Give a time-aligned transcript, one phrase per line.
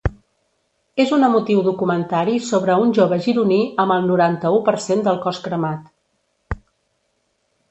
[1.03, 5.45] És un emotiu documentari sobre un jove gironí amb el noranta-u per cent del cos
[5.49, 6.65] cremat.